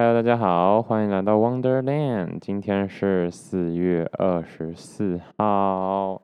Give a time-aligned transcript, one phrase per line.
[0.00, 2.38] Hello，大家好，欢迎来到 Wonderland。
[2.38, 6.22] 今天是四月二十四号，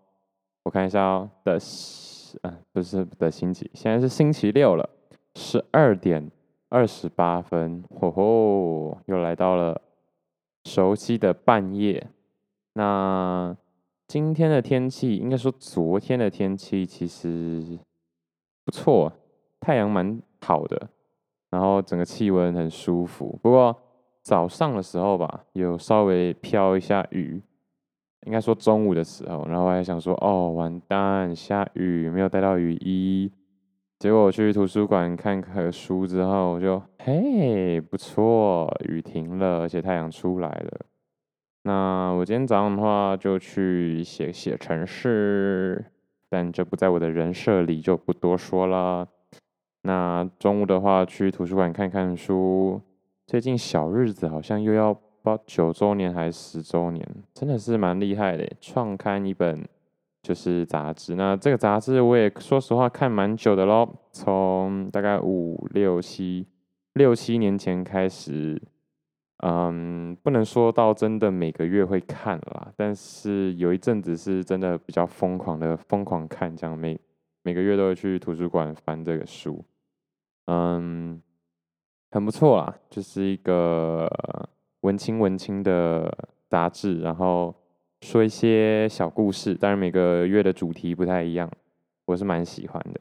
[0.62, 1.58] 我看一下哦，的，
[2.42, 4.88] 呃，不是的星期，现在是星期六了，
[5.34, 6.30] 十二点
[6.68, 9.82] 二十八分，吼吼，又来到了
[10.66, 12.06] 熟悉的半夜。
[12.74, 13.56] 那
[14.06, 17.76] 今天的天气，应该说昨天的天气其实
[18.64, 19.12] 不错，
[19.58, 20.90] 太阳蛮好的。
[21.54, 23.76] 然后整个气温很舒服，不过
[24.22, 27.40] 早上的时候吧，有稍微飘一下雨，
[28.26, 33.30] 应该说中午的时候，然后我还想说，哦，完蛋，下雨，没有带到雨衣。
[34.00, 40.80] 结果我去图书馆看个书之后，我就嘿，不错，雨停了，而且太阳出来了。
[41.62, 45.84] 那我今天早上的话，就去写写程式，
[46.28, 49.06] 但这不在我的人设里，就不多说了。
[49.86, 52.80] 那中午的话，去图书馆看看书。
[53.26, 58.50] 最近小日子好像又要报九周年还是十周年，真的是蛮厉害的。
[58.62, 59.62] 创刊一本
[60.22, 66.46] 就是杂志，那这个杂志我也说实话看蛮久的咯，从大概五六七
[66.94, 68.60] 六七年前开始，
[69.42, 76.98] 嗯，不能说到真的每个月会看啦，但是有一阵子是真的比较疯狂的疯狂看，这样每
[77.42, 79.62] 每个月都会去图书馆翻这个书。
[80.46, 81.22] 嗯，
[82.10, 84.08] 很不错啦，就是一个
[84.80, 86.14] 文青文青的
[86.48, 87.54] 杂志，然后
[88.02, 91.50] 说一些小故事，当然每个月的主题不太一样，
[92.04, 93.00] 我是蛮喜欢的。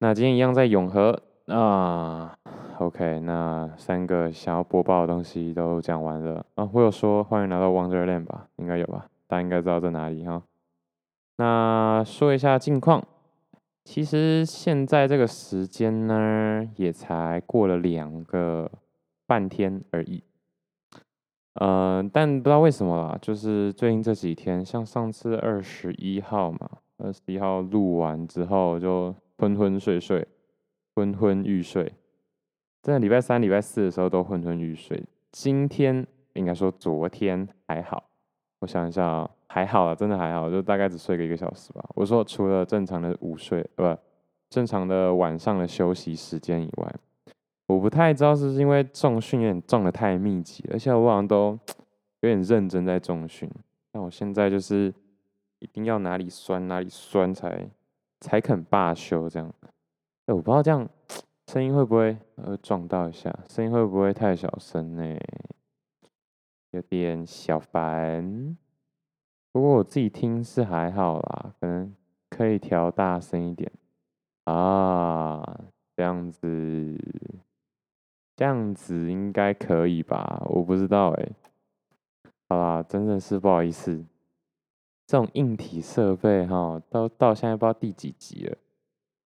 [0.00, 2.36] 那今天一样在永和啊
[2.80, 10.42] ，OK，那三个想要播报的东西都讲完了啊，我有说欢迎来到 Wonderland 吧，应该有吧，大家应该知道在哪里哈。
[11.36, 13.06] 那说一下近况。
[13.84, 18.70] 其实现在这个时间呢，也才过了两个
[19.26, 20.22] 半天而已。
[21.54, 30.26] 呃，但不知道为什么啦，就是最近这几天，像上次二十一号嘛，二十一号录完之后就昏昏睡睡，
[30.94, 31.92] 昏昏欲睡。
[32.80, 35.04] 在礼拜三、礼拜四的时候都昏昏欲睡。
[35.30, 38.04] 今天应该说昨天还好，
[38.62, 39.30] 我想一下啊。
[39.54, 41.84] 还好啊，真的还好，就大概只睡个一个小时吧。
[41.94, 43.94] 我说除了正常的午睡，不，
[44.48, 46.94] 正常的晚上的休息时间以外，
[47.66, 51.58] 我不太知道是不是因为重训有点重得太密集，而且我好像都
[52.20, 53.46] 有点认真在重训。
[53.92, 54.90] 那我现在就是
[55.58, 57.68] 一定要哪里酸哪里酸才
[58.20, 59.52] 才肯罢休这样。
[60.24, 60.88] 哎，我不知道这样
[61.52, 65.14] 声音会不会呃撞到一下，声音会不会太小声呢？
[66.72, 68.56] 有点小烦。
[69.52, 71.94] 不过我自己听是还好啦，可能
[72.28, 73.70] 可以调大声一点
[74.44, 75.60] 啊，
[75.94, 76.98] 这样子，
[78.34, 80.42] 这样子应该可以吧？
[80.46, 81.28] 我不知道哎、
[82.48, 84.04] 好啦，真的是不好意思，
[85.06, 88.56] 这种硬体设备哈，到到现在不知道第几集了，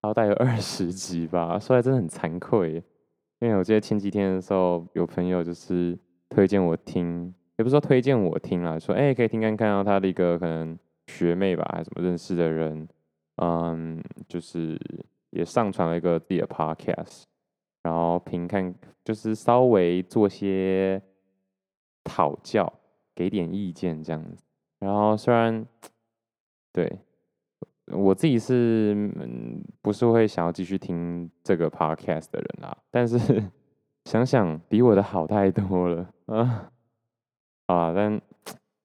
[0.02, 2.84] 好歹有二十集吧，说来真的很惭愧。
[3.40, 5.96] 因为我记得前几天的时候，有朋友就是
[6.36, 7.34] 推荐我听。
[7.58, 12.86] 也不是说推荐我听啦，说哎、可以听看看到他的一个可能学妹吧，还是什么认识的人，
[13.38, 14.78] 嗯，就是
[15.30, 17.24] 也上传了一个自己的 podcast，
[17.84, 18.76] 然后评看，
[19.06, 21.02] 就是稍微做些
[22.04, 22.72] 讨教，
[23.16, 24.44] 给点意见这样子。
[24.80, 25.66] 然后虽然
[26.74, 27.00] 对
[27.94, 33.18] 我自己是嗯不是会想要继续听这个 podcast 的人啦，但是
[34.06, 36.72] 想想比我的好太多了 啊。
[37.68, 38.22] 啊，但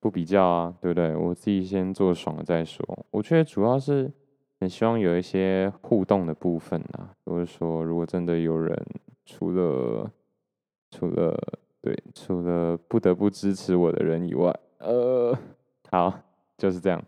[0.00, 1.14] 不比较啊，对不对？
[1.14, 2.84] 我自己先做爽了再说。
[3.10, 4.10] 我觉得主要是
[4.58, 8.74] 很希望有一些互动的部分啊，就是说，如果真的有人
[9.26, 10.10] 除了
[10.90, 11.38] 除了
[11.82, 15.36] 对除了不得不支持我的人以外，呃，
[15.90, 16.18] 好，
[16.56, 17.02] 就是这样。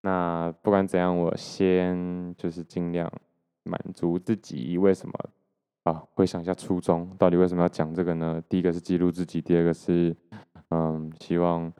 [0.00, 3.08] 那不管怎样，我先就是尽量
[3.62, 4.76] 满足自己。
[4.76, 5.14] 为什么
[5.88, 6.02] 啊？
[6.14, 8.42] 回想一下初衷，到底为什么要讲这个呢？
[8.48, 10.14] 第一个是记录自己，第二个是。
[10.70, 11.72] 嗯，希望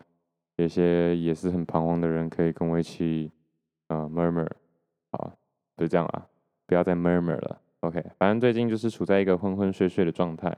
[0.57, 3.31] 有些也是很彷徨的人可以跟我一起，
[3.89, 4.49] 嗯，murmur，
[5.13, 5.31] 好，
[5.77, 6.27] 就这样啊，
[6.67, 8.03] 不要再 murmur 了，OK。
[8.19, 10.57] 反正最近就是处在一个昏昏睡睡的状态，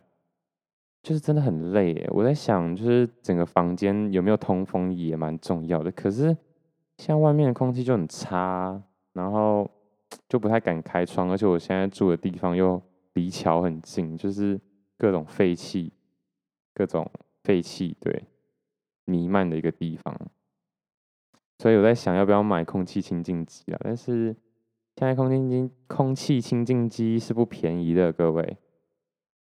[1.03, 2.09] 就是真的很累耶。
[2.13, 6.37] 我在想，就是整个房间有没有通风也蛮重要的，可是
[6.99, 8.81] 像外面的空气就很差，
[9.13, 9.69] 然后
[10.29, 12.81] 就不太敢开窗，而且我现在住的地方又
[13.15, 14.61] 离桥很近，就是
[14.97, 15.93] 各种废气，
[16.75, 17.11] 各种。
[17.43, 18.25] 废气对
[19.07, 20.15] 弥漫的一个地方，
[21.59, 23.81] 所以我在想要不要买空气清净机啊？
[23.83, 24.37] 但是
[24.97, 28.59] 现在空气清空气清净机是不便宜的，各位。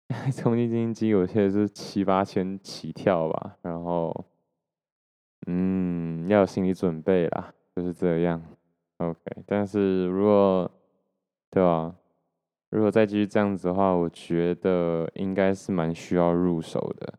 [0.42, 4.26] 空气清净机有些是七八千起跳吧，然后，
[5.48, 8.42] 嗯，要有心理准备啦，就是这样。
[8.98, 10.72] OK，但是如果，
[11.52, 11.94] 对吧？
[12.70, 17.14] 如果再继续这样子的话，我觉得应该是蛮需要入手的，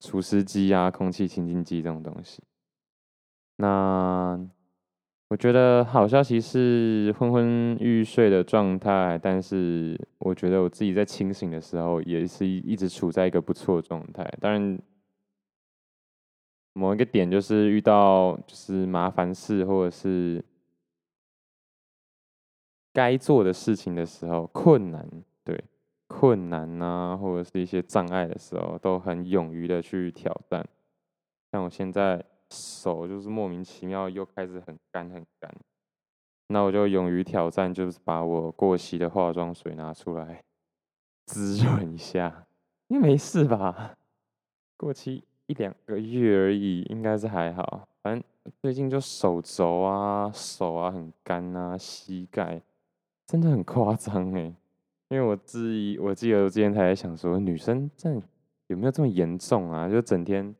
[0.00, 2.42] 除湿机啊、空气清新机这种东西。
[3.56, 4.38] 那
[5.28, 14.22] 我觉得好消息是昏昏欲睡的状态，但是我觉得我自己在清醒的时候也是一直处在一个不错的状态。
[14.40, 14.78] 当然，
[16.74, 20.44] 某一个点就是遇到就是麻烦事或者是
[22.92, 25.08] 该做的事情的时候，困难，
[25.44, 25.64] 对，
[26.06, 30.66] 困难啊，或者是一些障碍的时候，都很勇于的去挑战。
[31.50, 32.24] 像我现在。
[32.54, 35.50] 手就是莫名其妙又开始很干很干，
[36.48, 40.44] 那我就勇于挑战，就是把我过期的化妆水拿出来
[41.24, 42.44] 滋润一下，
[42.88, 43.96] 应该没事吧？
[44.76, 47.88] 过期一两个月而已，应该是还好。
[48.02, 48.22] 反正
[48.60, 52.60] 最近就手肘啊、手啊很干啊，膝盖
[53.26, 54.54] 真的很夸张哎。
[55.08, 58.22] 因为我质疑，我记得我之前还在想说，女生这样
[58.68, 59.88] 有没有这么严重啊？
[59.88, 60.54] 就整天。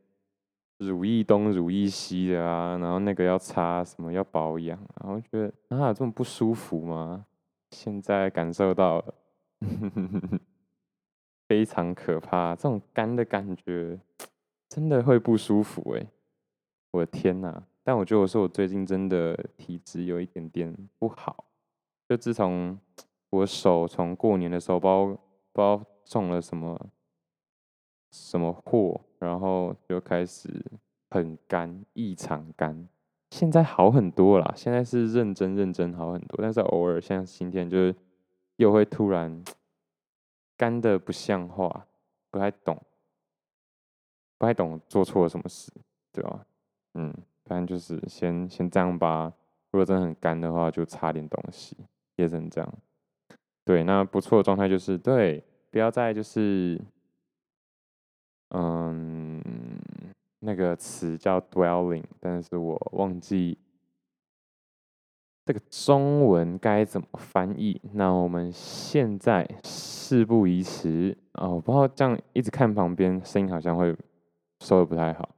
[0.78, 7.24] 乳液东乳液西的啊，然后那个要擦什么要保养，然后觉得啊有这么不舒服吗？
[7.70, 9.14] 现在感受到了，
[11.46, 13.96] 非常可怕，这种干的感觉
[14.68, 16.04] 真的会不舒服哎！
[16.90, 17.62] 我的天哪！
[17.84, 21.44] 但我觉得我说我最近真的体质有一点点不好，
[22.12, 22.78] 就自从
[23.30, 25.16] 我手从过年的时候包
[25.52, 26.78] 包中了什么。
[28.10, 29.00] 什么货？
[29.18, 30.46] 然后就开始
[31.08, 32.86] 很干，异常干。
[33.30, 37.96] 现在好很多啦，现在是认真认真好很多，但是偶尔像今天就是
[38.56, 39.42] 又会突然
[40.58, 41.86] 干的不像话，
[42.30, 42.78] 不太懂，
[44.36, 45.72] 不太懂做错了什么事，
[46.12, 46.44] 对吧？
[46.92, 47.14] 嗯，
[47.46, 49.32] 反正就是先先这样吧。
[49.70, 51.74] 如果真的很干的话，就擦点东西，
[52.16, 52.74] 也成这样。
[53.64, 56.80] 对，那不错的状态就是对，不要再就是。
[58.54, 59.40] 嗯，
[60.40, 63.56] 那个词叫 dwelling，但是我忘记
[65.46, 67.80] 这个中文该怎么翻译。
[67.94, 73.96] 那我们现在事不宜迟啊，我不知道这样一直看旁边，声音好像会
[74.60, 75.34] 收的不太好。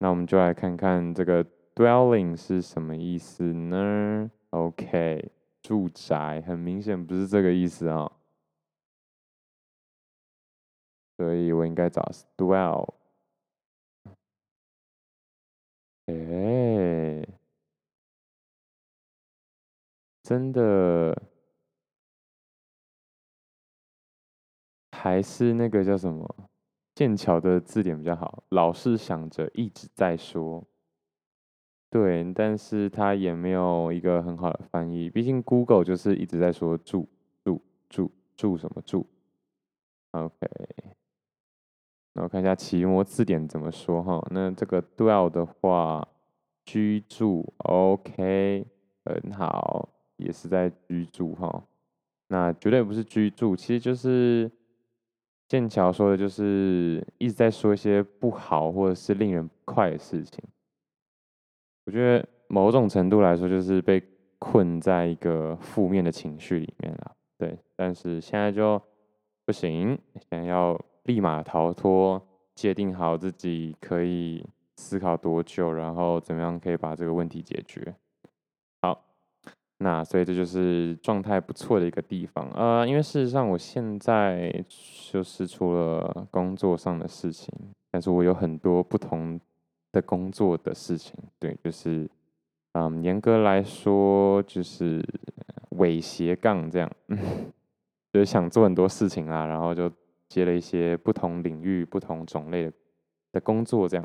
[0.00, 5.30] 那我们就来看看这个 dwelling 是什么意思呢？OK，
[5.62, 8.10] 住宅，很明显不是这个意思啊。
[11.16, 12.02] 所以我应该找
[12.36, 12.94] dwell。
[16.06, 17.26] 哎，
[20.22, 21.20] 真的
[24.92, 26.50] 还是那个叫什么
[26.94, 28.44] 剑桥的字典比较好。
[28.50, 30.64] 老是想着一直在说，
[31.90, 35.08] 对，但是他也没有一个很好的翻译。
[35.08, 37.08] 毕竟 Google 就是一直在说住
[37.44, 39.06] 住住住什么住。
[40.10, 40.48] OK。
[42.12, 44.26] 那我看一下奇摩字典怎么说哈。
[44.30, 46.06] 那这个 dwell 的话，
[46.64, 48.66] 居住，OK，
[49.04, 51.62] 很好，也是在居住哈。
[52.28, 54.50] 那绝对不是居住，其实就是
[55.46, 60.42] 剑桥说的，就是一直在说一些不好或者是令人不快的事情。
[61.86, 64.02] 我觉得某种程度来说，就是被
[64.38, 67.12] 困在一个负面的情绪里面了。
[67.38, 68.80] 对，但是现在就
[69.46, 69.98] 不行，
[70.30, 70.78] 想要。
[71.06, 72.20] 立马逃脱，
[72.56, 77.94] 界定好自己可以思考多久，然后怎么样可以把这个问题解决。
[78.82, 79.04] 好，
[79.78, 82.50] 那所以这就是状态不错的一个地方。
[82.56, 84.52] 呃，因为事实上我现在
[85.12, 87.54] 就是除了工作上的事情，
[87.92, 89.40] 但是我有很多不同
[89.96, 91.14] 的工作的事情。
[91.38, 92.08] 对，就是
[92.72, 95.02] 嗯，严格来说就是
[95.70, 96.90] 伪斜杠这样，
[98.12, 99.90] 就是想做很多事情啊，然后就。
[100.28, 102.72] 接了一些不同领域、不同种类的
[103.30, 104.04] 的工作，这样，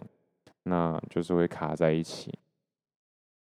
[0.63, 2.31] 那就是会卡在一起。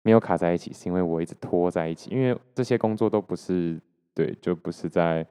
[0.03, 2.11] 没有卡在一起，是因为我一直拖在一起。
[2.11, 3.81] 因为这些工作都不是，
[4.13, 5.27] 对，就不是在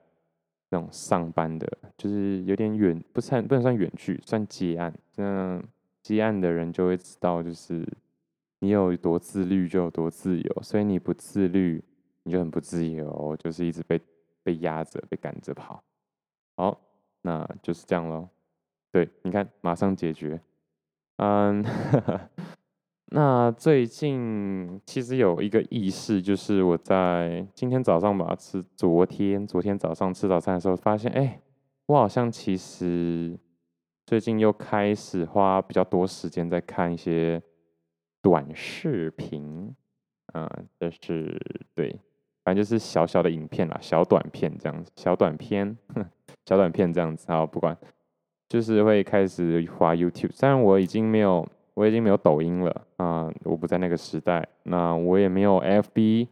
[0.69, 4.91] 那种上班的，就是有点远，不算不能算远距，算接案。
[5.15, 5.61] 那
[6.15, 7.87] 接案的人就会知道，就是
[8.59, 11.83] 你有多自律就有多自由，所以你不自律，
[12.23, 13.99] 你就很不自由，就是一直被
[14.43, 15.83] 被压着、被赶着跑。
[16.55, 16.81] 好。
[17.23, 18.29] 那就是这样喽，
[18.89, 20.39] 对，你看，马上解决。
[21.17, 21.61] 嗯，
[23.11, 31.41] 那最近其实有一个意识，就是我在今天早上吧，吃昨天昨天早上吃早餐的时候，发现，哎，
[31.87, 33.37] 我好像其实
[34.07, 37.39] 最近又开始花比较多时间在看一些
[38.21, 39.75] 短视频，
[40.33, 40.49] 嗯，
[40.79, 41.37] 这是
[41.75, 41.91] 对，
[42.43, 45.77] 反正就是小小的影片啦，小短片这样子，小短片，
[46.47, 47.77] 小短片这样子，好，不管，
[48.47, 51.47] 就是会开始滑 YouTube，虽然我已经没有。
[51.77, 54.43] 我已经没有抖音了啊、我不在那个时代。
[54.63, 56.27] 那我也没有 FB，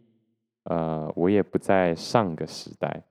[0.64, 3.04] 呃，我也不在上个时代。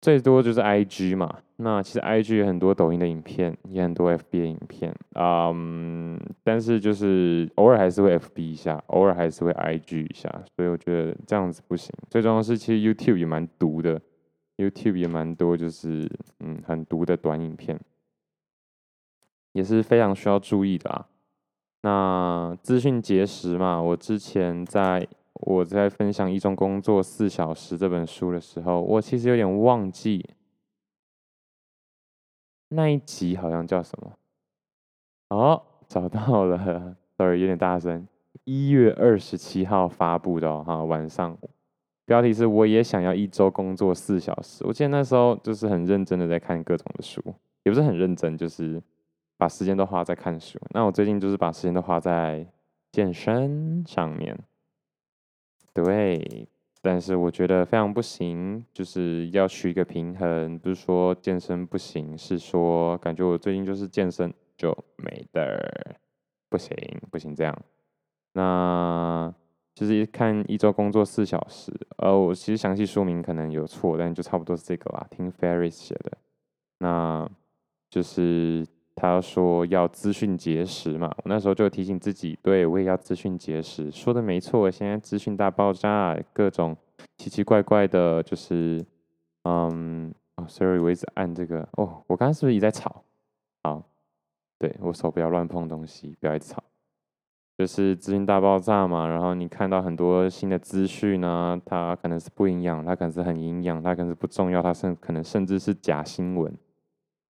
[0.00, 1.38] 最多就是 IG 嘛。
[1.58, 4.94] 那其实 IG 有很多抖音的影片，也很多 FB 的影片。
[5.18, 10.28] 嗯，但是就是偶尔还是会 FB 一下，偶尔还是会 IG 一下。
[10.54, 11.90] 所以我觉得这样子不行。
[12.10, 13.98] 最重要的是，其实 YouTube 也蛮毒的
[14.58, 16.06] ，YouTube 也蛮多，就是
[16.40, 17.80] 嗯，很毒的短影片。
[19.52, 21.06] 也是非常需要注意的啊。
[21.80, 25.08] 那资讯节食嘛，我之前在
[25.40, 30.28] 我在分享《一周工作四小时》这本书的时候，我其实有点忘记
[32.68, 34.12] 那一集好像叫什么。
[35.28, 38.06] 哦，找到了， sorry，有点大声。
[38.44, 41.36] 一月二十七号发布的哈，晚上，
[42.04, 44.64] 标题是我也想要一周工作四小时。
[44.66, 47.22] 我记得那时候就是很认真的在看各种的书，
[47.64, 48.82] 也不是很认真，就是。
[49.38, 52.46] 把时间都花在看书，那我最近就是把时间都花在
[52.90, 54.34] 健身上面。
[55.84, 56.48] 对，
[56.80, 65.60] 但是我觉得非常不行，就是要取一个平衡，不是说健身不行，是说感觉我最近就是健身就没得，
[66.48, 66.74] 不行
[67.10, 67.54] 不行这样。
[68.32, 69.30] 那
[69.74, 76.16] 就是看一周工作四小时，呃，我其实详细说明可能有错，但就差不多是这个啦，听 Ferris 写的，
[76.78, 77.30] 那
[77.90, 78.66] 就是。
[78.96, 84.70] 他说要资讯节食嘛，我那时候就提醒自己，对，我也要资讯节食，说的没错。
[84.70, 86.74] 现在资讯大爆炸，各种
[87.18, 88.82] 奇奇怪怪的，就是，
[89.44, 93.04] 嗯，哦，sorry，我一直按这个，哦，我刚刚是不是一直在吵？
[93.62, 93.82] 好，
[94.58, 96.64] 对，我手不要乱碰东西，不要一直吵。
[97.58, 106.54] 就是资讯大爆炸嘛，然后你看到很多新的资讯呢，它可能是不营养，它可能是很营养，它可能是不重要，它甚可能甚至是假新闻。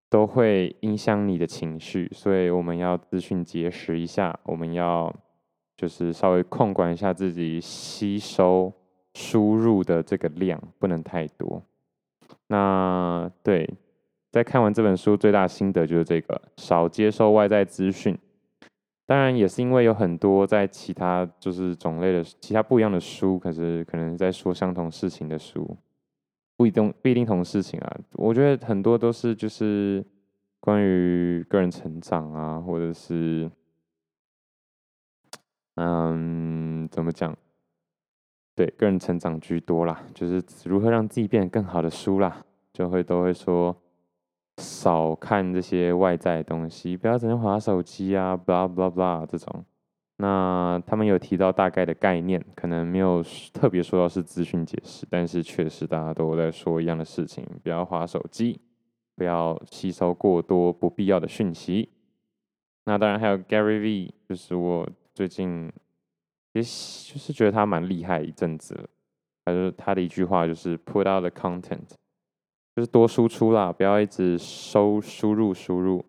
[0.09, 5.15] 都会影响你的情绪，所以我们要资讯节食一下，我们要
[5.77, 8.73] 就是稍微控管一下自己吸收
[9.15, 11.63] 输入的这个量，不能太多。
[12.49, 13.69] 那对，
[14.31, 18.17] 在看完这本书最大心得就是这个，少接受外在资讯。
[19.05, 25.77] 当然也是因为有很多在其他就是种类的其他不一样的书，可是可能在说相同事情的书。
[26.57, 30.05] 不一定不一定同事情啊，我觉得很多都是就是
[30.59, 33.51] 关于个人成长啊，或者是
[35.75, 37.37] 嗯，怎么讲？
[38.55, 43.77] 对，个人成长居多啦，就是如何让自己变得更好的书啦，就会都会说
[44.57, 49.63] 少看这些外在的东西，不要整天滑手机啊，blah blah blah 这种。
[50.19, 58.59] 那他们有提到大概的概念，可能没有特别说到是资讯解释，但是确实大家都在说一样的事情，不要滑手机，
[59.15, 61.91] 不要吸收过多不必要的讯息。
[62.87, 65.71] 那当然还有 Gary V，就是我最近
[66.53, 68.89] 也就是觉得他蛮厉害一阵子了，
[69.45, 71.91] 他就他的一句话就是 Put out the content，
[72.75, 76.03] 就是多输出啦，不要一直收输入输入。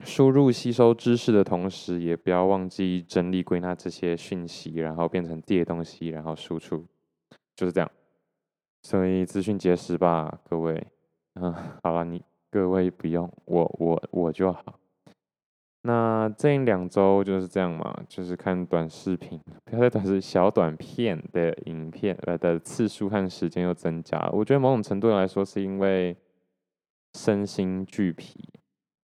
[0.00, 6.84] 输入吸收知识的同时，也不要忘记整理归纳这些讯息，然后变成自己的东西，然后输出，
[7.54, 7.90] 就是这样。
[8.82, 10.86] 所以资讯节食吧，各位。
[11.34, 14.78] 嗯，好了，你各位不用，我我我就好。
[15.82, 24.18] 那这两周就是这样嘛，就是看短视频，不要再短视小短片的影片呃的次数和时间又增加。
[24.32, 26.16] 我觉得某种程度来说，是因为
[27.14, 28.48] 身心俱疲。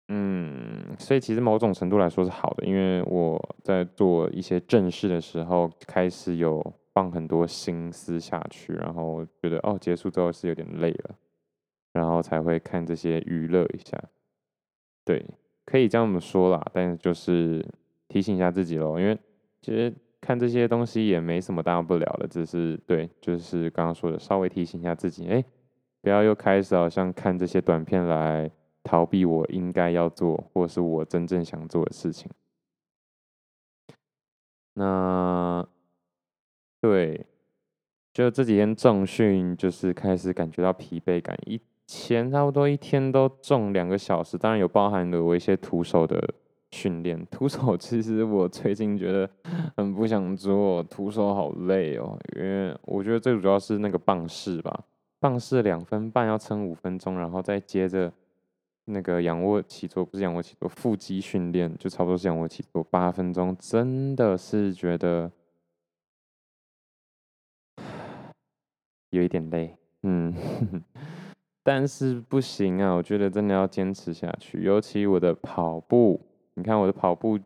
[0.08, 11.14] 嗯，所以其实某种程度来说是好的，因为我在做一些正事的时候，开始有放很多心思下去，然后觉得哦，结束之后是有点累了，
[11.94, 13.98] 然后才会看这些娱乐一下。
[15.06, 15.24] 对，
[15.64, 17.66] 可以这么说啦，但是就是
[18.06, 19.18] 提醒一下自己喽，因为
[19.62, 25.42] 其实看这些东西也没什么大不了的，只是对，就是刚刚说的，稍微提醒一下自己，哎，
[26.02, 28.50] 不要又开始好像看这些短片来。
[28.84, 32.30] 逃避我应该要做，或是我真正想做的事情。
[34.74, 35.66] 那
[36.80, 37.26] 对，
[38.12, 41.36] 就这几天重训，就是开始感觉到疲惫感。
[41.46, 46.34] 以前差不多一天都重两个小时，当然有包含了我一些徒手的
[46.72, 47.24] 训练。
[47.26, 49.30] 徒手 其实我最近觉得
[49.76, 54.84] 很不想做，徒手好累哦，因为我觉得最主要是那个棒式吧。
[55.20, 58.12] 棒式两分半要撑五分钟，然后再接着
[58.86, 65.30] 那个仰卧起坐，不是仰卧起坐，腹肌训练就差不多是仰卧起坐八分钟，真的是觉得
[69.10, 70.34] 有一点累，嗯，
[71.62, 76.20] 但是不行啊，我觉得真的要坚持下去，尤其我的跑步，
[76.54, 77.38] 你看我的跑步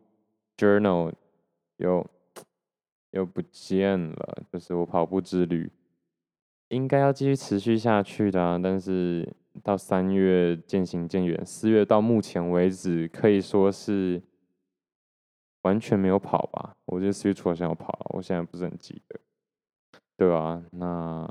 [0.57, 1.13] journal
[1.77, 2.05] 又
[3.11, 5.71] 又不见了，就是我跑步之旅。
[6.67, 9.27] 应该要继续持续下去的啊，但是
[9.63, 14.21] 到三月渐行渐远，四月到目前为止可以说是
[15.61, 16.77] 完全没有跑吧。
[16.85, 19.19] 我觉得四月初好像有跑，我现在不是很记得，
[20.15, 21.27] 对啊，那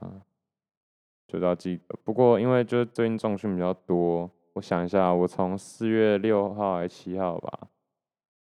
[1.26, 1.98] 就要记得。
[2.04, 7.68] 不过因为就是最近重训比较多，我想一下，我从四月六号还是七号吧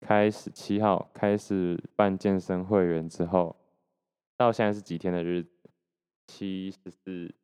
[0.00, 3.56] 开始，七号开始办健身会员之后，
[4.36, 5.50] 到现在是几天的日子？
[6.26, 7.34] 七、十四、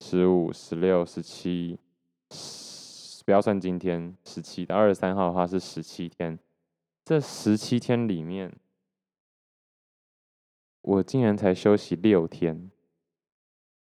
[0.00, 1.78] 十五、十六、十七，
[3.24, 6.38] 不要算今天，十七到二十三号的话是十七天。
[7.04, 8.54] 这十七天里面，
[10.82, 12.70] 我竟然才休息六天，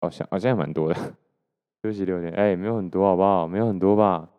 [0.01, 1.15] 好像好像也蛮多的，
[1.83, 3.47] 休息六天，哎、没有很多好不好？
[3.47, 4.29] 没有很多吧？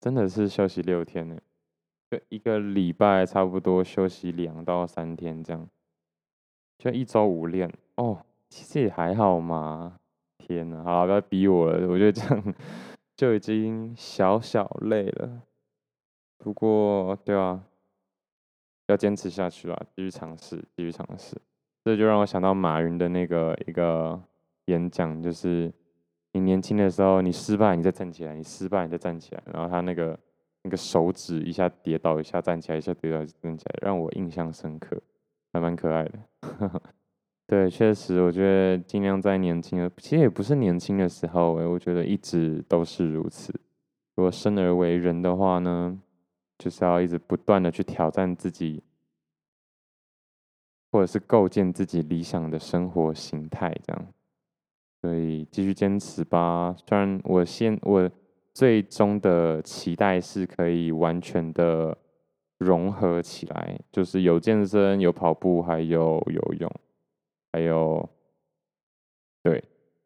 [0.00, 1.40] 真的是休息六天呢，
[2.10, 5.68] 就一个礼拜差不多休息两到三天这样。
[6.76, 9.96] 就一周五练哦，其实也还好嘛。
[10.38, 12.54] 天哪，好了，不要逼我了，我觉得这样
[13.16, 15.42] 就已经小小累了。
[16.38, 17.62] 不过，对啊，
[18.88, 21.40] 要坚持下去啦，继续尝试，继续尝试。
[21.84, 24.20] 这就让我想到马云的那个一个
[24.66, 25.72] 演讲，就是
[26.32, 29.42] 你年轻的时候，你失败，你再站起来；你失败，你再站起来。
[29.46, 30.18] 然后他那个
[30.62, 35.00] 那个手指一下跌倒，一下站起来，一下跌倒，一下站起来，让我印象深刻。
[35.52, 36.18] 还蛮可爱的，
[37.46, 43.52] 对，确实，我觉得尽量在年轻的，其实也不是年轻的时候，哎，我觉得一直都是如此。
[44.14, 46.00] 如果生而为人的话呢，
[46.58, 48.82] 就是要一直不断的去挑战自己，
[50.90, 54.06] 或者是构建自己理想的生活形态，这样。
[55.02, 56.74] 所以继续坚持吧。
[56.88, 58.10] 虽然我现我
[58.54, 61.96] 最终的期待是可以完全的。
[62.58, 66.72] 融合起来，就是有健身、有跑步，还有游泳，
[67.54, 68.08] 还有
[69.44, 69.62] 对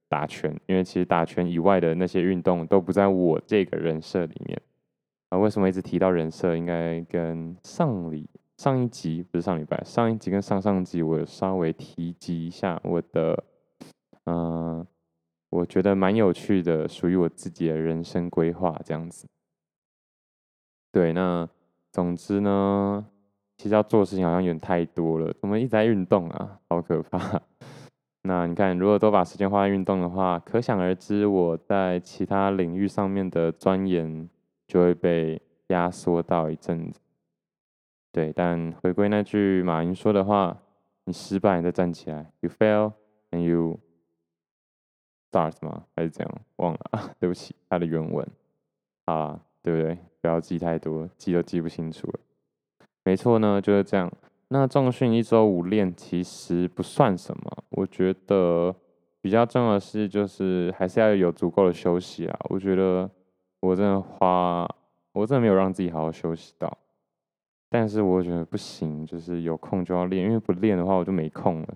[0.06, 0.54] 打拳。
[0.66, 4.60] 因为其实打拳以外的那些运动都不在我这个人设里面。
[5.30, 6.54] 啊，为什么一直提到人设？
[6.54, 13.42] 应该跟上礼上一集不是上礼拜，上一集跟上上集我有稍微提及一下我的，
[14.26, 14.86] 嗯、
[15.48, 19.26] 我觉得蛮有趣的，属于我自己的人生规划这样子。
[20.92, 21.48] 对，那。
[21.90, 23.06] 总之呢，
[23.58, 25.34] 其实要做的事情好像有点太多了。
[25.40, 27.42] 我们一直在运动啊，好可怕。
[28.22, 34.28] 那你看，如果都把时间花在运动的话，可想而知我在其他领域上面的钻研
[34.66, 37.00] 就会被压缩到一阵子。
[38.12, 40.56] 对，但回归那句马云说的话
[41.04, 42.32] ：“你失败，你再站起来。
[42.40, 42.92] ”You fail
[43.30, 43.78] and you
[45.30, 45.84] start 吗？
[45.96, 46.40] 还是怎样？
[46.56, 48.26] 忘了啊， 对不起，他的原文。
[49.06, 49.98] 好，对不对？
[50.20, 52.20] 不要记太多，记都记不清楚了。
[53.08, 54.12] 没错呢，就是这样。
[54.48, 58.74] 那重训一周五练其实不算什么，我觉得
[59.22, 62.38] 比较重要的是，就是还是要有足够的休息啊。
[62.50, 63.10] 我觉得
[63.60, 64.68] 我真的花，
[65.12, 66.70] 我真的没有让自己好好休息到。
[67.70, 71.68] 但是我觉得不行，就是有空就要练，因为不练的话我就没空了。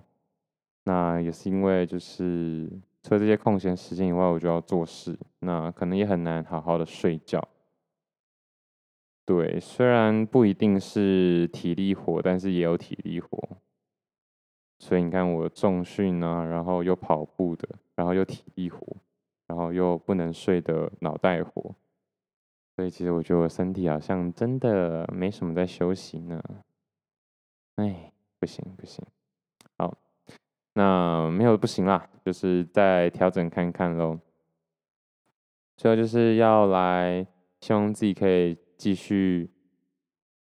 [0.83, 2.69] 那也是因为就是
[3.01, 7.43] 除了这些空闲时间以外，我就要做事，那可能也很难好好的睡觉。
[9.25, 13.57] 对，虽然不一定是体力活，但是也有体力活。
[14.79, 18.85] 所以你看，我重训啊，然后又跑步的，然后又体力活，
[19.47, 21.73] 然后又不能睡的脑袋活。
[22.75, 26.43] 所以其实我觉得我身体好像真的没什么在休息呢。
[27.75, 29.05] 哎，不行不行，
[29.77, 29.97] 好，
[30.73, 34.19] 那没有不行啦，就是再调整看看喽。
[35.77, 37.25] 最后就是要来，
[37.61, 38.57] 希望自己可以。
[38.83, 39.49] 继续，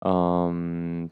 [0.00, 1.08] 嗯，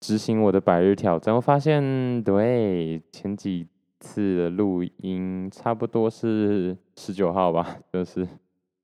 [0.00, 1.34] 执行我的百日挑战。
[1.34, 3.68] 我发现，对前几
[4.00, 8.26] 次的录音，差不多是十九号吧， 就是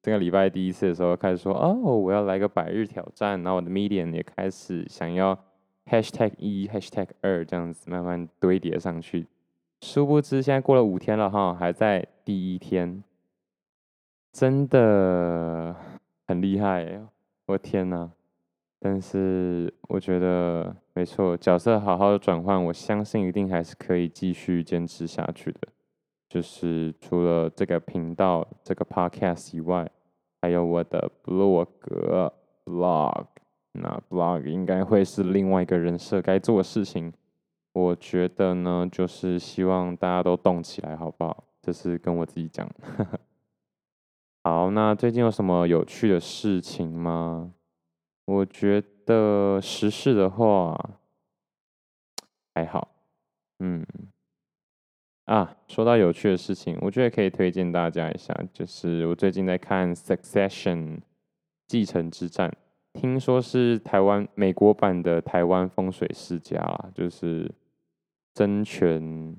[0.02, 3.42] 这个礼拜第一次的时候开始说，哦，我要来个百日挑战。
[3.42, 5.34] 然后我的 Medium 也开始想要
[5.86, 9.26] Hashtag 一、Hashtag 二这样子慢慢堆叠上去。
[9.80, 13.02] 殊不知，现在过了五天了哈，还在第一天，
[14.30, 15.74] 真的。
[16.28, 17.02] 很厉害，
[17.46, 18.10] 我天呐！
[18.78, 25.60] 但是我觉得没错，角色好好的转换，我相信一定还是可以继续坚持下去的。
[26.28, 29.88] 就是除了这个频道、这个 podcast 以外，
[30.40, 31.68] 还有我的 blog
[32.64, 33.26] blog，
[33.72, 37.12] 那 blog 应该会是另外一个人设该做的事情。
[37.72, 41.44] 我觉得呢，就是希望大家都动起来，好不好？
[41.60, 42.68] 这是跟我自己讲。
[44.44, 47.52] 好，那最近有什么有趣的事情吗？
[48.24, 50.98] 我觉得时事的话
[52.54, 52.88] 还好，
[53.60, 53.86] 嗯，
[55.26, 60.96] 啊，说到有趣的事情，我觉得可以推荐大家一下，就是我最近在看《Succession》
[61.68, 62.56] 继承之战，
[62.92, 67.50] 听说是台湾美国版的台湾风水世家啦，就是。
[68.34, 69.36] 争权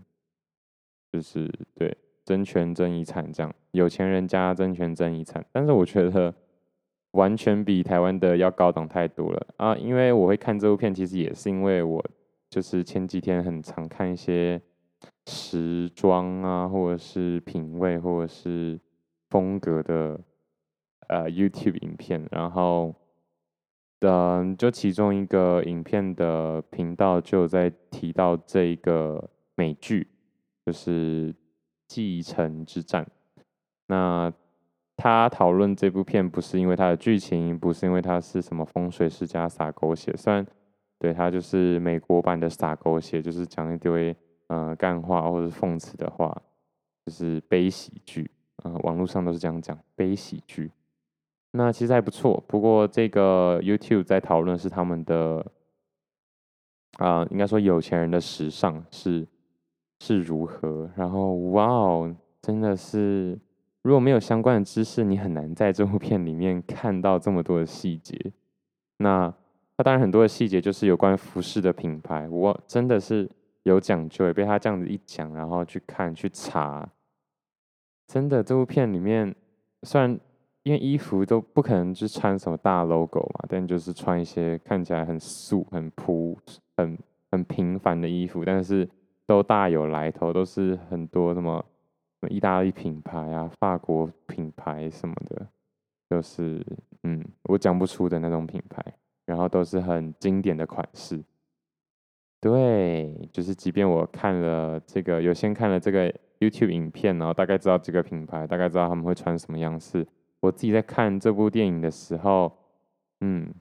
[1.12, 6.34] 就是对争权争遗产这样，有钱人家争权争遗产，但是我觉得
[7.12, 9.76] 完全比台湾的要高档太多了啊！
[9.76, 12.04] 因为我会看这部片，其实也是因为我
[12.50, 14.62] 就是前几天很常看一些
[15.28, 18.80] 时装啊，或者是品味，或者是
[19.30, 20.20] 风格的
[21.08, 22.94] 呃 YouTube 影片，然后。
[24.06, 30.06] 嗯，就其中一个影片的频道就在提到这个美剧，
[30.66, 31.34] 就是
[31.94, 33.04] 《继承之战》。
[33.86, 34.34] 那
[34.96, 40.44] 他讨论这部片不是因为它的剧情，不是因为它是什么风水世家撒狗血，虽然
[40.98, 44.16] 对它就是美国版的撒狗血，就是讲一堆
[44.48, 46.36] 呃干话或者是讽刺的话，
[47.06, 48.32] 就是悲喜剧。
[48.64, 50.72] 嗯、呃，网络上都是这样讲悲喜剧。
[51.52, 55.46] 那其实还不错，不过这个 YouTube 在讨论是他们的
[56.98, 59.28] 啊、应该说有钱人的时尚是
[60.06, 60.90] 是如何。
[60.98, 63.40] 然后，哇哦，真的是
[63.84, 68.34] 如果没有相关的知识，你很难在这部片里面看到这么多的细节。
[68.98, 69.34] 那
[69.78, 73.30] 他当然很多的细节就是有关服饰的品牌，我真的是
[73.64, 76.90] 有讲究，也被他这样子一讲，然后去看去查，
[78.08, 79.34] 真的这部片里面
[79.84, 80.20] 虽然。
[80.66, 86.40] 因为衣服都不可能去穿什么大 logo 嘛，但就是穿一些看起来很素、很朴、
[86.78, 86.98] 很
[87.30, 88.90] 很平凡的衣服，但是
[89.26, 91.64] 都大有来头，都是很多什么
[92.30, 95.48] 意大利品牌啊、法国品牌什么的，
[96.10, 96.66] 就是
[97.04, 98.84] 嗯，我讲不出的那种品牌，
[99.26, 101.24] 然后都是很经典的款式。
[102.40, 110.06] 对，就是即便我看了这个，有先看了这个 YouTube 影片，然后大概知道这个品牌，大概知道他们会穿什么样式。
[110.42, 112.52] 我自己在看这部电影的时候，
[113.22, 113.54] 嗯，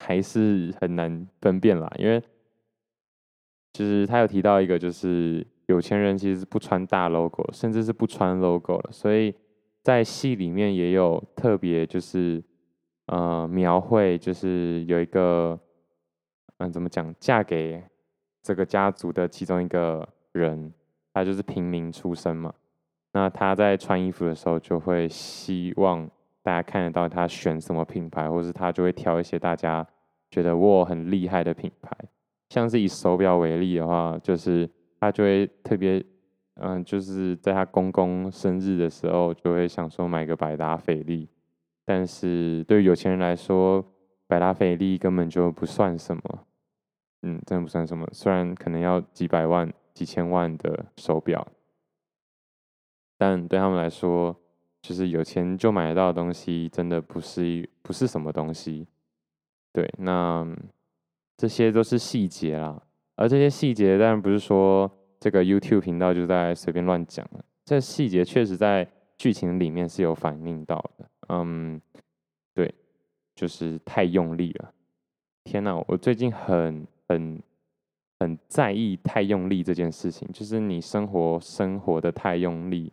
[0.00, 2.20] 还是很难分辨啦，因为
[3.72, 9.34] 就是他有提到一个，就是有钱人其实是不穿大 logo，甚至是不穿 logo 了，所以
[9.82, 12.42] 在戏里面也有特别就是
[13.06, 15.58] 呃描绘，就是有一个
[16.58, 17.82] 嗯怎么讲，嫁给
[18.42, 20.72] 这个家族的其中一个人，
[21.14, 22.52] 他就是平民出身嘛。
[23.14, 26.08] 那他在穿衣服的时候，就会希望
[26.42, 29.86] 大家看得到他选什么品牌，或是他就会挑一些大家
[30.30, 31.96] 觉得我很厉害的品牌。
[32.52, 34.68] 像是以手表为例的话，就是
[35.00, 36.04] 他就会特别，
[36.56, 41.26] 嗯，就是在他公公生日的时候，就会想说买个百达翡丽。
[41.86, 43.82] 但是对于有钱人来说，
[44.26, 46.22] 百达翡丽根本就不算什么，
[47.22, 48.06] 嗯，真的不算什么。
[48.12, 51.46] 虽然可能要几百万、几千万的手表。
[53.16, 54.36] 但对他们来说，
[54.82, 58.86] 就是有钱就买得到的东西，真的不是不是什么东西。
[59.72, 60.46] 对，那
[61.42, 62.80] 这些都是细节啦。
[63.16, 71.10] 而这些细节当然不是说这个 YouTube 频道就在随便乱讲了，这细节确实在剧情里面是有反映到的。
[71.30, 71.80] 嗯，
[72.54, 72.72] 对，
[73.34, 74.72] 就是太用力了。
[75.42, 77.42] 天哪，我最近很很
[78.20, 82.92] 很在意太用力这件事情，就是你生活生活的太用力。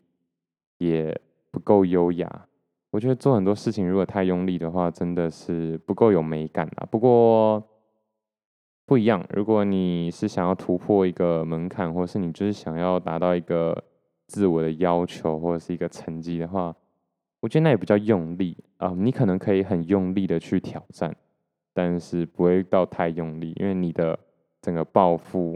[0.79, 1.15] 也
[1.51, 2.47] 不够优雅，
[2.89, 6.87] 我觉得做很多事情如果太用力的话，真的是不够有美感啊。
[6.89, 7.61] 不过
[8.89, 13.83] 不一样，如果你是想要突破一个门槛，或是你就是想要达到一个
[14.25, 16.75] 自我的要求，或者是一个成绩的话，
[17.39, 18.91] 我觉得那也比较用力啊。
[18.97, 21.15] 你可能可以很用力的去挑战，
[21.71, 24.17] 但是不会到太用力，因为你的
[24.59, 25.55] 整个抱负，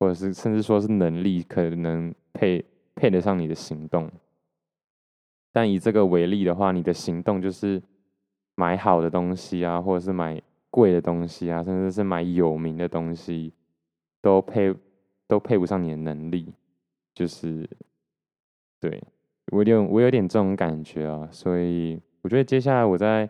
[0.00, 4.10] 或者是甚至说是能力，可能配配得上你的行动。
[5.52, 7.82] 但以这个为例的话，你的行动就是
[8.54, 10.40] 买好的东西啊，或者是买
[10.72, 13.52] 贵的东西啊，甚至是买有名的东西，
[14.22, 14.74] 都配
[15.28, 16.54] 都配不上你的能力，
[17.14, 17.68] 就是
[18.80, 19.00] 对，
[19.52, 23.28] 我有我有点这种感觉啊，所以我觉得接下来我在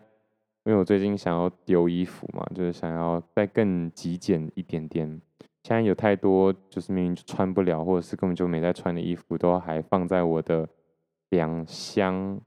[0.63, 5.21] 因为我最近想要丢衣服嘛，就是想要再更极简一点点。
[5.63, 10.67] 现在有太多就是明明就穿不了，或者是根本就没在穿的衣服，都还放在我的
[11.29, 12.39] 两箱，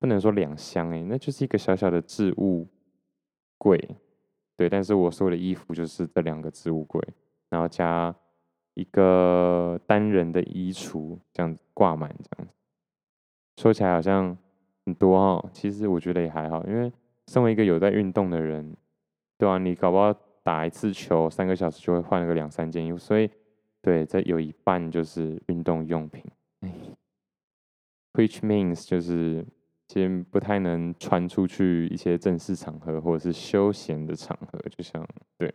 [0.00, 2.66] 不能说两箱诶，那就是一个小小的置物
[3.58, 3.78] 柜。
[4.56, 7.02] 对，但是我所有的衣服就是这两个置物柜，
[7.50, 8.14] 然后加
[8.74, 12.54] 一个单人的衣橱，这样子挂满，这样子
[13.60, 14.36] 说起来好像
[14.86, 16.92] 很多哦，其实我觉得也还好，因为
[17.26, 18.76] 身为一个有在运动的人，
[19.38, 23.28] 对啊，你搞不好打一次球三个小时就会换了个两三件衣服，所以
[23.82, 26.24] 对，这有一半就是运动用品
[28.12, 29.44] ，which means 就是。
[29.86, 35.54] 其实不太能穿出去一些正式场合或者是休闲的场合，就像对，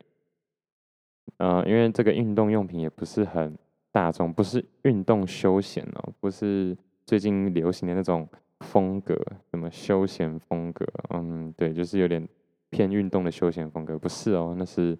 [1.37, 3.57] 呃，因为这个运动用品也不是很
[3.91, 8.27] 大众，不是运动休闲哦，不是最近流行的那种
[8.59, 9.15] 风格，
[9.49, 12.27] 什么休闲风格，嗯，对，就是有点
[12.69, 14.97] 偏运动的休闲风格，不是哦，那是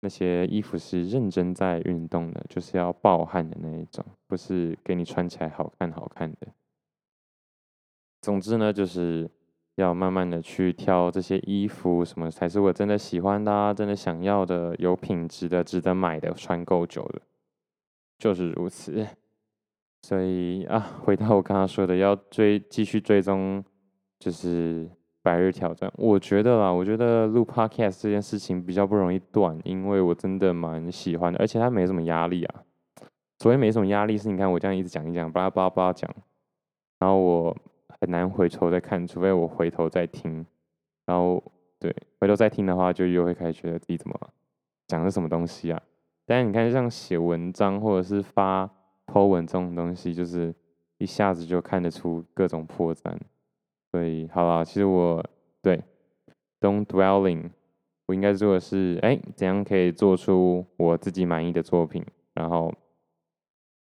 [0.00, 6.48] 那些衣服是认真在运动的，就是要暴汗的那一种，不是给你穿起来好看好看的。
[8.22, 9.28] 总之呢，就是
[9.74, 17.20] 要慢慢的去挑这些衣服，什么才是我真的喜欢的啊，真的想要的，有品质的，值得买的，穿够久的，
[18.18, 19.04] 就是如此。
[20.02, 23.64] 所以啊，回到我刚刚说的，要追，继续追踪，
[24.20, 24.88] 就是
[25.20, 25.92] 百日挑战。
[25.96, 32.62] 我觉得啦，我觉得录 Podcast 这件事情比较不容易断，因为我真的蛮喜欢的，而且它没什么压力啊。
[33.40, 36.08] 所谓没什么压力，是你看我这样一直讲一讲，巴拉巴拉巴拉讲，
[37.00, 37.56] 然后我。
[38.02, 40.44] 很难回头再看，除非我回头再听，
[41.06, 41.40] 然后
[41.78, 44.20] 对，回头再听的话，就又会开始觉得自己怎么
[44.88, 45.80] 讲的什么东西啊？
[46.26, 48.68] 但是你看，像写文章或者是发
[49.06, 50.52] po 文这种东西，就是
[50.98, 53.16] 一下子就看得出各种破绽。
[53.92, 55.24] 所以，好啦，其实我
[55.62, 55.80] 对
[56.60, 57.50] don't dwelling，
[58.06, 62.74] 我应该做的是，哎，怎样可以做出我自己满意的作品，然后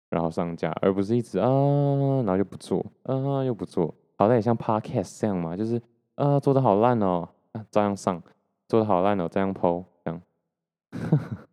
[0.09, 3.95] 然后上架，而不是一直啊，然后就不做，啊，又不做。
[4.19, 5.81] 好歹也像 podcast 这样嘛，就是
[6.15, 7.29] 啊，做的好烂哦，
[7.71, 8.21] 照样上，
[8.67, 10.21] 做的好烂哦，照样 po，这样，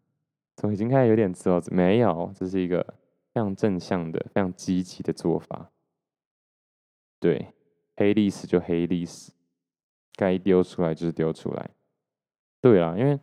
[0.56, 1.62] 从已经开始有点自我？
[1.70, 2.82] 没有，这是一个
[3.32, 5.70] 非常正向的、非常积极的做法。
[7.20, 7.54] 对，
[7.94, 9.30] 黑历史就黑历史，
[10.16, 11.70] 该丢出来就是丢出来。
[12.60, 13.20] 对啦，因为，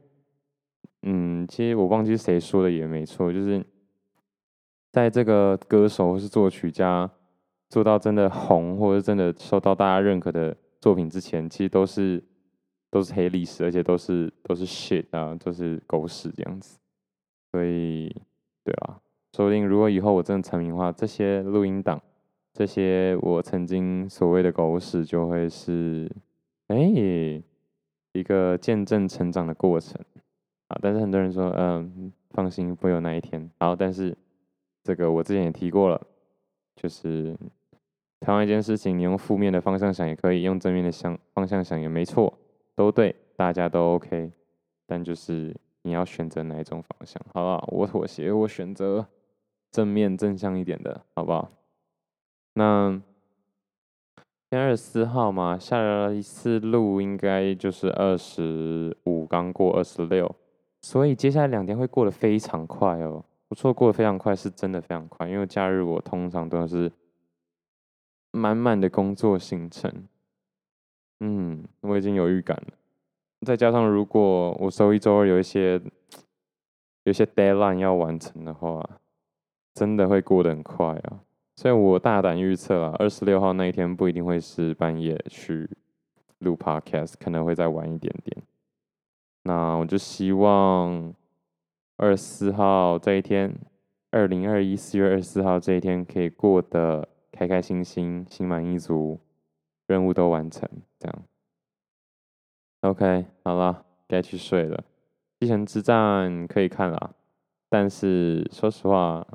[1.02, 3.62] 嗯，其实我忘记谁说的也没错，就是
[4.90, 7.12] 在这个歌手或是作曲家。
[7.74, 12.24] 做到真的红，或者真的受到大家认可的作品之前，其实都是
[12.92, 16.78] 都是黑历史，而且都是都是 shit 啊，都是狗屎这样子。
[17.52, 18.16] 所以，
[18.64, 19.02] 对啊，
[19.36, 22.00] 说不定如果以后我真的成名的话，这些录音档，
[22.54, 26.08] 这些我曾经所谓的狗屎，就会是
[26.68, 26.78] 哎、
[28.12, 30.00] 一个见证成长的过程
[30.68, 30.78] 啊。
[30.80, 33.50] 但是很多人说，嗯，放心，不会有那一天。
[33.58, 34.16] 好，但是
[34.84, 36.00] 这个我之前也提过了，
[36.76, 37.36] 就是。
[38.24, 42.34] 同样一件事情，你用负面的方向想也可以，用正面的想方向想也没错，
[42.74, 44.32] 都对，大家都 OK。
[44.88, 47.68] 但就是你要选择哪一种方向，好不好？
[47.74, 49.06] 我妥协，我选择
[49.72, 51.52] 正面正向一点的，好不好？
[52.54, 52.92] 那
[54.16, 60.34] 今天二十四号嘛，下了一次录应该就是二十五，刚过二十六，
[60.82, 63.26] 所以接下来两天会过得非常快哦。
[63.50, 66.90] 不错，过得非常快，是真的非常快，因为假日我通常都是。
[68.36, 70.08] 满满的工作行程，
[71.20, 72.74] 嗯，我已经有预感了。
[73.46, 75.80] 再加上如果我周一、周二有一些
[77.04, 78.84] 有些 deadline 要完成的话，
[79.76, 81.20] 真的会过得很快啊。
[81.56, 85.70] 所以我大胆预测啊，二十六号那一天不一定会是半夜去
[86.40, 88.44] 录 podcast，可能会再晚一点点。
[89.44, 91.14] 那我就希望
[91.98, 93.54] 二十四号这一天，
[94.10, 97.08] 二零二一四月二十四号这一天可以过得。
[97.34, 99.20] 开开心心，心满意足，
[99.88, 100.70] 任务都完成，
[101.00, 101.24] 这样。
[102.82, 104.84] OK，好了，该去睡了。
[105.40, 107.16] 继承之战可以看了，
[107.70, 109.26] 但是说实话，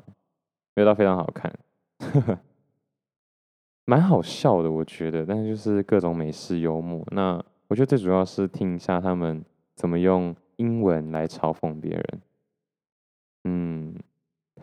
[0.75, 1.53] 没有到非常好看，
[3.85, 5.25] 蛮好笑的，我觉得。
[5.25, 7.05] 但是就是各种美式幽默。
[7.11, 9.43] 那我觉得最主要是听一下他们
[9.75, 12.21] 怎么用英文来嘲讽别人，
[13.43, 13.95] 嗯，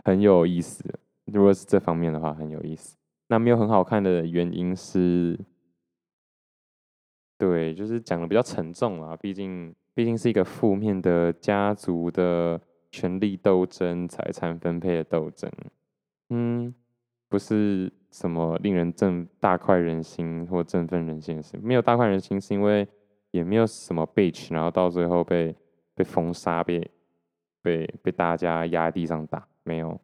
[0.05, 0.83] 很有意思。
[1.27, 2.97] 如果是这方面的话，很有意思。
[3.29, 5.39] 那没有很好看的原因是，
[7.37, 9.17] 对，就是讲的比较沉重啦。
[9.17, 12.61] 毕竟，毕竟是一个负面的家族的
[12.91, 15.51] 权力斗争、财产分配的斗争。
[16.31, 16.75] 嗯，
[17.29, 21.59] 不是什么令人振大快人心或振奋人心的事。
[21.63, 22.87] 没有大快人心，是因为
[23.33, 25.55] 也没有什么 bitch，然后到最后被
[25.95, 26.91] 被封杀，被
[27.61, 30.01] 被被大家压在地上打，没有，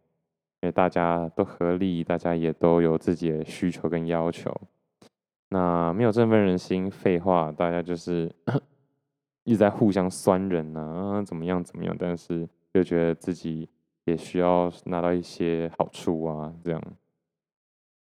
[0.63, 4.51] 因为大家都合力，大家也都有自己的需求跟要求，
[5.49, 8.33] 那没有振奋人心，废话，大家就是
[9.45, 13.69] 一直在互相酸人啊，怎么样怎么样，但是又觉得自己
[14.05, 16.81] 也需要拿到一些好处啊，这样，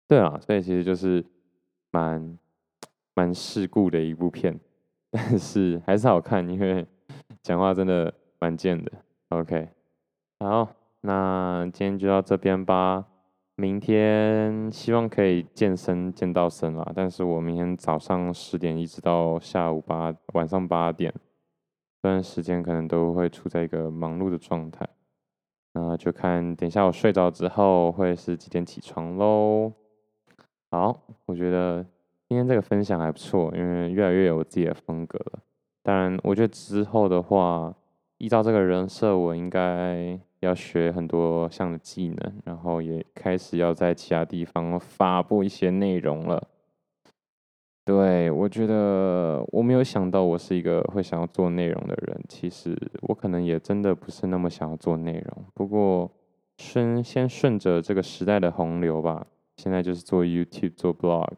[0.09, 1.25] 对啊，所以其实就是
[1.93, 2.39] 蛮
[3.15, 4.59] 蛮世故的一部片。
[5.15, 6.87] 但是还是好看，因为
[7.43, 8.91] 讲话真的蛮贱的。
[9.29, 9.69] OK，
[10.39, 10.67] 好，
[11.03, 13.07] 那今天就到这边吧。
[13.55, 21.13] 明天希望可以健身健到身啦，但是我明天早上十点一直到下午八晚上八点，
[22.03, 24.89] 这段时间可能都会处在一个忙碌的状态。
[25.75, 29.73] 那就看等一下我睡着之后会是几点起床喽。
[30.71, 31.87] 好，我觉得。
[32.29, 35.41] 今天这个分享还不错，因为越来越有自己的风格了。
[35.83, 37.75] 当然，我觉得之后的话，
[38.17, 46.49] 依照这个人设，我应该要学很多项的技能，然后也开始要在其他地方发布一些内容了。
[47.85, 55.45] 对，我觉得我没有想到我是一个会想要做内容的人，其实我可能也真的不是那么想要做内容。
[55.55, 56.11] 不过
[56.59, 59.27] 顺先顺着这个时代的洪流吧，
[59.57, 61.35] 现在就是做 YouTube 做 Blog。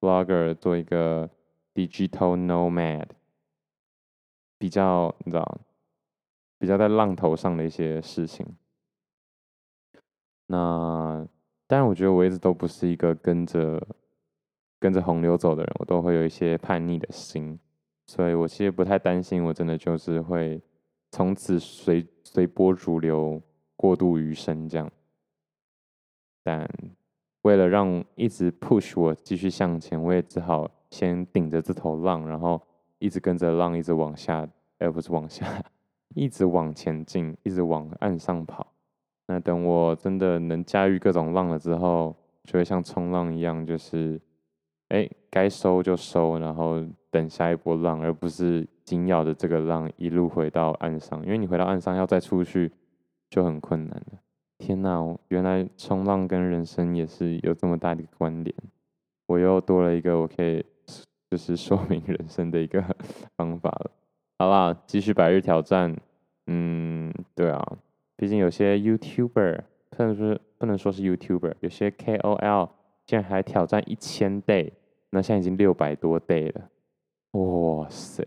[0.00, 1.28] Blogger 做一个
[1.74, 3.06] digital nomad，
[4.58, 5.58] 比较你知道，
[6.64, 8.46] 比较在浪头上的一些事情。
[10.46, 11.28] 那
[11.66, 13.86] 当然，我觉得我一直都不是一个跟着
[14.80, 17.60] 跟着洪流走的人，我都会有一些叛逆的心，
[18.06, 20.58] 所以我其实不太担心，我真的就是会
[21.10, 23.42] 从此随随波逐流，
[23.76, 24.90] 过度余生这样。
[26.42, 26.66] 但
[27.42, 32.58] 为了让一直 push 我继续向前，我也只好先顶着这头浪，然后
[32.98, 34.48] 一直跟着浪，一直往下，
[34.78, 35.62] 而不是往下，
[36.14, 38.66] 一直往前进，一直往岸上跑。
[39.26, 44.20] 那等我真的能驾驭各种浪了之后，就会像冲浪一样，就是，
[44.88, 52.70] 哎，该收就收，然后等下一波浪，而不是紧咬着这个浪一路回到岸上，因为你回到岸上要再出去
[53.30, 54.18] 就很困难了。
[54.58, 58.54] 天呐，原来冲浪跟人生也是有这么大的关联。
[59.26, 60.62] 我又多了一个我可以
[61.30, 62.82] 就是说明人生的一个
[63.36, 63.90] 方法了。
[64.38, 65.96] 好啦，继续百日挑战。
[66.46, 67.78] 嗯，对啊，
[68.16, 72.70] 毕竟有些 YouTuber 不能说不能说是 YouTuber，有些 KOL
[73.06, 74.72] 竟然还挑战一千 day，
[75.10, 76.70] 那现在已经六百多 day 了。
[77.40, 78.24] 哇塞，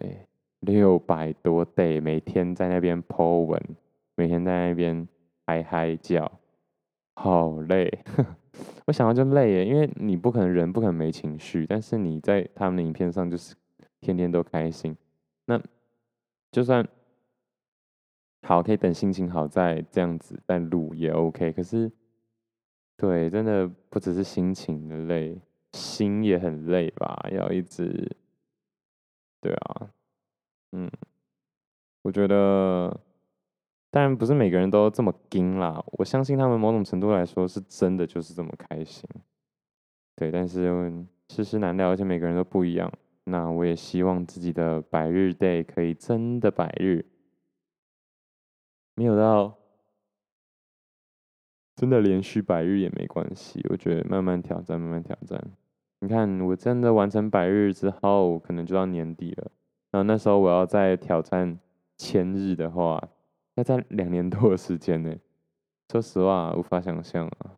[0.61, 3.61] 六百多 day，每天在那边 po 文，
[4.15, 5.07] 每天在那边。
[5.49, 6.29] 嗨嗨叫，
[7.15, 7.99] 好累，
[8.85, 13.55] 我想到就累耶，因为你不可能人不可能没情绪，但是你在他们的影片上就是
[14.01, 14.93] 天天都开心，
[15.45, 15.57] 那
[16.51, 16.85] 就算
[18.47, 21.91] 好可以等心情好再这样子再录也 OK，可是
[22.95, 25.37] 对，真的不只是心情的累，
[25.73, 28.15] 心也很累吧，要一直，
[29.41, 29.89] 对啊，
[30.71, 30.89] 嗯，
[32.03, 32.99] 我觉得。
[33.89, 39.09] 当然不是每个人都这么硬啦，我相信他们某种程度来说是真的就是这么开心，
[40.13, 40.93] 对，但是
[41.29, 42.91] 世事难料，而且每个人都不一样。
[43.23, 47.03] 那我也希望自己的百日 day 可以真的百日，
[48.97, 49.55] 没有到
[51.75, 55.39] 真的连续百日也没关系，我觉得慢慢挑战，慢慢挑战。
[55.99, 59.51] 你看，我真的完成百日之后，可能就到年底了，
[59.91, 61.59] 然后那时候我要再挑战
[61.95, 63.07] 千日的话。
[63.53, 65.15] 要在两年多的时间呢，
[65.91, 67.57] 说实话无法想象啊。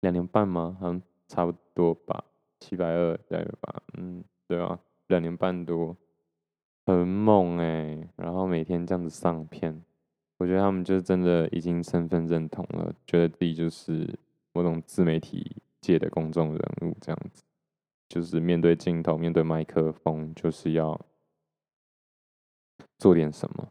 [0.00, 0.76] 两年半吗？
[0.80, 2.24] 好像差不多吧，
[2.60, 3.82] 七百二对吧？
[3.98, 5.96] 嗯，对啊，两年半多，
[6.86, 8.08] 很猛哎。
[8.16, 9.82] 然后每天这样子上片，
[10.38, 14.18] 我觉得他们就真的已经身份认同了，觉得自己就是
[14.52, 17.42] 某种自媒体界的公众人物这样子，
[18.08, 21.00] 就是面对镜头、面对麦克风，就是要
[22.98, 23.68] 做点什么。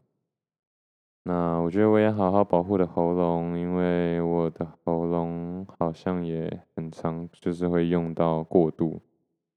[1.24, 9.00] 那我觉得我也好好保护的喉咙，因为我的喉咙好像也很常，就是会用到过度，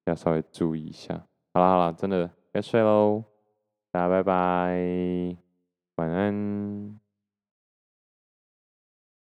[0.06, 1.26] 要稍微注意一下。
[1.54, 3.24] 好啦好啦，真的该睡喽，
[3.96, 5.38] 大家拜拜，
[5.96, 7.00] 晚安。